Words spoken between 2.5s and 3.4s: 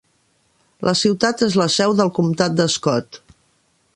de Scott.